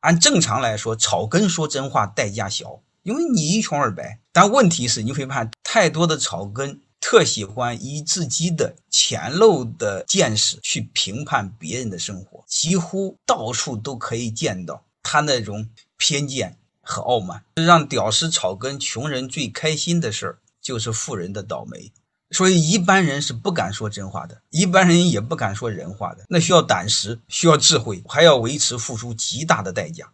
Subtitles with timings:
[0.00, 4.18] 按正常来说，草根说真话代价小，因为你一穷二白。
[4.32, 17.44] 但问题是，你会发现太多的草根特喜欢以自己的浅陋的见识去评判别人的生活，几乎到处都可以见到他那种偏见和傲慢。
[17.54, 21.92] 让屌丝草根穷人最开心的事儿，就是富人的倒霉。
[22.30, 26.24] 所以一般人是不敢说真话的，一般人也不敢说人话的。
[26.28, 30.08] 那需要胆识，需要智慧，还要维持付出极大的代价。